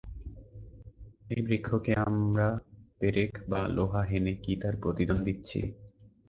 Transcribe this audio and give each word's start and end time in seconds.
এই 1.29 1.41
বৃক্ষকে 1.41 1.93
আমরা 2.07 2.47
পেরেক 2.99 3.31
বা 3.49 3.61
লোহা 3.67 4.01
হেনে 4.03 4.33
কি 4.43 4.53
তার 4.61 4.75
প্রতিদান 4.83 5.19
দিচ্ছি? 5.23 5.59